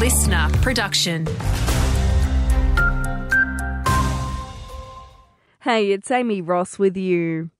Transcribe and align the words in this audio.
listener 0.00 0.48
production. 0.62 1.26
Hey, 5.60 5.92
it's 5.92 6.10
Amy 6.10 6.40
Ross 6.40 6.78
with 6.78 6.96
you. 6.96 7.50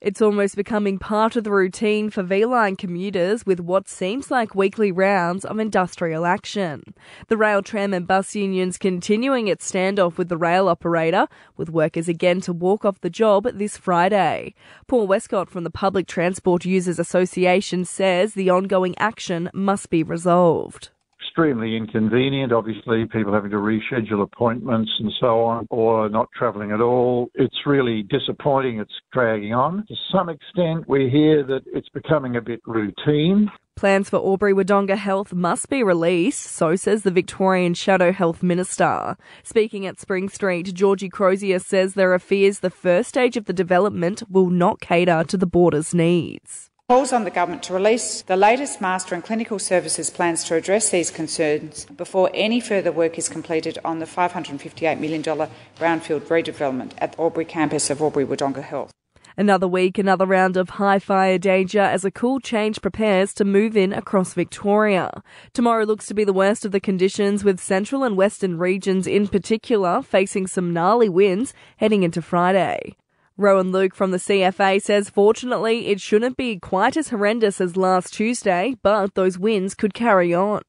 It's 0.00 0.22
almost 0.22 0.54
becoming 0.54 1.00
part 1.00 1.34
of 1.34 1.42
the 1.42 1.50
routine 1.50 2.08
for 2.08 2.22
V/Line 2.22 2.76
commuters 2.76 3.44
with 3.44 3.58
what 3.58 3.88
seems 3.88 4.30
like 4.30 4.54
weekly 4.54 4.92
rounds 4.92 5.44
of 5.44 5.58
industrial 5.58 6.24
action. 6.24 6.84
The 7.26 7.36
rail, 7.36 7.62
tram, 7.62 7.92
and 7.92 8.06
bus 8.06 8.36
unions 8.36 8.78
continuing 8.78 9.48
its 9.48 9.68
standoff 9.68 10.18
with 10.18 10.28
the 10.28 10.36
rail 10.36 10.68
operator, 10.68 11.26
with 11.56 11.68
workers 11.68 12.08
again 12.08 12.40
to 12.42 12.52
walk 12.52 12.84
off 12.84 13.00
the 13.00 13.10
job 13.10 13.48
this 13.54 13.76
Friday. 13.76 14.54
Paul 14.86 15.08
Westcott 15.08 15.50
from 15.50 15.64
the 15.64 15.68
Public 15.68 16.06
Transport 16.06 16.64
Users 16.64 17.00
Association 17.00 17.84
says 17.84 18.34
the 18.34 18.50
ongoing 18.50 18.96
action 18.98 19.50
must 19.52 19.90
be 19.90 20.04
resolved 20.04 20.90
extremely 21.38 21.76
inconvenient. 21.76 22.52
Obviously, 22.52 23.06
people 23.06 23.32
having 23.32 23.50
to 23.52 23.58
reschedule 23.58 24.22
appointments 24.22 24.90
and 24.98 25.12
so 25.20 25.44
on, 25.44 25.68
or 25.70 26.08
not 26.08 26.28
travelling 26.36 26.72
at 26.72 26.80
all. 26.80 27.30
It's 27.34 27.64
really 27.64 28.02
disappointing. 28.02 28.80
It's 28.80 28.90
dragging 29.12 29.54
on. 29.54 29.84
To 29.86 29.94
some 30.12 30.28
extent, 30.28 30.88
we 30.88 31.08
hear 31.08 31.44
that 31.44 31.60
it's 31.66 31.88
becoming 31.90 32.34
a 32.34 32.40
bit 32.40 32.60
routine. 32.66 33.48
Plans 33.76 34.10
for 34.10 34.16
Albury 34.16 34.52
Wodonga 34.52 34.96
Health 34.96 35.32
must 35.32 35.68
be 35.68 35.84
released, 35.84 36.42
so 36.42 36.74
says 36.74 37.04
the 37.04 37.12
Victorian 37.12 37.74
Shadow 37.74 38.10
Health 38.10 38.42
Minister. 38.42 39.16
Speaking 39.44 39.86
at 39.86 40.00
Spring 40.00 40.28
Street, 40.28 40.74
Georgie 40.74 41.08
Crozier 41.08 41.60
says 41.60 41.94
there 41.94 42.12
are 42.12 42.18
fears 42.18 42.58
the 42.58 42.70
first 42.70 43.10
stage 43.10 43.36
of 43.36 43.44
the 43.44 43.52
development 43.52 44.24
will 44.28 44.50
not 44.50 44.80
cater 44.80 45.22
to 45.22 45.36
the 45.36 45.46
border's 45.46 45.94
needs 45.94 46.68
calls 46.90 47.12
on 47.12 47.24
the 47.24 47.30
government 47.30 47.62
to 47.62 47.74
release 47.74 48.22
the 48.22 48.36
latest 48.36 48.80
master 48.80 49.14
and 49.14 49.22
clinical 49.22 49.58
services 49.58 50.08
plans 50.08 50.42
to 50.42 50.54
address 50.54 50.88
these 50.88 51.10
concerns 51.10 51.84
before 51.98 52.30
any 52.32 52.60
further 52.60 52.90
work 52.90 53.18
is 53.18 53.28
completed 53.28 53.78
on 53.84 53.98
the 53.98 54.06
$558 54.06 54.98
million 54.98 55.22
brownfield 55.22 56.22
redevelopment 56.22 56.92
at 56.96 57.12
the 57.12 57.20
Albury 57.20 57.44
campus 57.44 57.90
of 57.90 58.00
Albury 58.00 58.24
Wodonga 58.24 58.62
Health. 58.62 58.90
Another 59.36 59.68
week, 59.68 59.98
another 59.98 60.24
round 60.24 60.56
of 60.56 60.70
high 60.70 60.98
fire 60.98 61.36
danger 61.36 61.82
as 61.82 62.06
a 62.06 62.10
cool 62.10 62.40
change 62.40 62.80
prepares 62.80 63.34
to 63.34 63.44
move 63.44 63.76
in 63.76 63.92
across 63.92 64.32
Victoria. 64.32 65.22
Tomorrow 65.52 65.84
looks 65.84 66.06
to 66.06 66.14
be 66.14 66.24
the 66.24 66.32
worst 66.32 66.64
of 66.64 66.72
the 66.72 66.80
conditions, 66.80 67.44
with 67.44 67.60
central 67.60 68.02
and 68.02 68.16
western 68.16 68.56
regions 68.56 69.06
in 69.06 69.28
particular 69.28 70.00
facing 70.00 70.46
some 70.46 70.72
gnarly 70.72 71.10
winds 71.10 71.52
heading 71.76 72.02
into 72.02 72.22
Friday. 72.22 72.96
Rowan 73.38 73.70
Luke 73.70 73.94
from 73.94 74.10
the 74.10 74.18
CFA 74.18 74.82
says 74.82 75.08
fortunately 75.08 75.86
it 75.86 76.00
shouldn't 76.00 76.36
be 76.36 76.58
quite 76.58 76.96
as 76.96 77.10
horrendous 77.10 77.60
as 77.60 77.76
last 77.76 78.12
Tuesday, 78.12 78.74
but 78.82 79.14
those 79.14 79.38
winds 79.38 79.76
could 79.76 79.94
carry 79.94 80.34
on. 80.34 80.62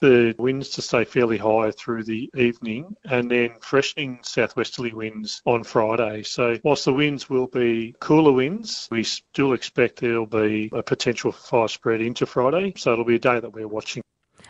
The 0.00 0.34
winds 0.36 0.70
to 0.70 0.82
stay 0.82 1.04
fairly 1.04 1.38
high 1.38 1.70
through 1.70 2.02
the 2.02 2.28
evening 2.36 2.96
and 3.04 3.30
then 3.30 3.52
freshening 3.60 4.18
southwesterly 4.22 4.92
winds 4.92 5.40
on 5.46 5.62
Friday. 5.62 6.24
So, 6.24 6.58
whilst 6.64 6.84
the 6.84 6.92
winds 6.92 7.30
will 7.30 7.46
be 7.46 7.94
cooler 8.00 8.32
winds, 8.32 8.88
we 8.90 9.04
still 9.04 9.52
expect 9.52 10.00
there'll 10.00 10.26
be 10.26 10.68
a 10.72 10.82
potential 10.82 11.30
fire 11.30 11.68
spread 11.68 12.00
into 12.00 12.26
Friday. 12.26 12.74
So, 12.76 12.92
it'll 12.92 13.04
be 13.04 13.14
a 13.14 13.20
day 13.20 13.38
that 13.38 13.52
we're 13.52 13.68
watching. 13.68 14.02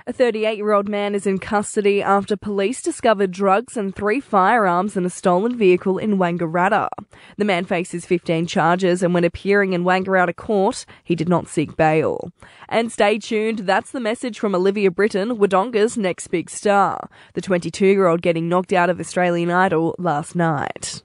A 0.08 0.12
38 0.12 0.56
year 0.56 0.70
old 0.70 0.88
man 0.88 1.16
is 1.16 1.26
in 1.26 1.38
custody 1.38 2.00
after 2.00 2.36
police 2.36 2.80
discovered 2.80 3.32
drugs 3.32 3.76
and 3.76 3.92
three 3.92 4.20
firearms 4.20 4.96
in 4.96 5.04
a 5.04 5.10
stolen 5.10 5.58
vehicle 5.58 5.98
in 5.98 6.16
Wangaratta. 6.16 6.86
The 7.38 7.44
man 7.44 7.64
faces 7.64 8.06
15 8.06 8.46
charges 8.46 9.02
and 9.02 9.12
when 9.12 9.24
appearing 9.24 9.72
in 9.72 9.82
Wangaratta 9.82 10.36
court, 10.36 10.86
he 11.02 11.16
did 11.16 11.28
not 11.28 11.48
seek 11.48 11.76
bail. 11.76 12.30
And 12.68 12.92
stay 12.92 13.18
tuned, 13.18 13.60
that's 13.60 13.90
the 13.90 13.98
message 13.98 14.38
from 14.38 14.54
Olivia 14.54 14.92
Britton, 14.92 15.38
Wodonga's 15.38 15.98
next 15.98 16.28
big 16.28 16.50
star. 16.50 17.10
The 17.34 17.40
22 17.40 17.86
year 17.86 18.06
old 18.06 18.22
getting 18.22 18.48
knocked 18.48 18.72
out 18.72 18.88
of 18.88 19.00
Australian 19.00 19.50
Idol 19.50 19.96
last 19.98 20.36
night. 20.36 21.02